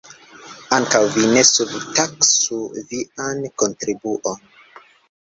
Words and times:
Ankaŭ 0.77 1.01
vi 1.17 1.25
ne 1.33 1.43
subtaksu 1.49 2.57
vian 2.95 3.45
kontribuon. 3.63 4.41